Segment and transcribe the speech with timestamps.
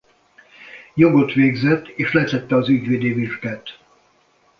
[0.93, 3.79] Jogot végzett és letette az ügyvédi vizsgát.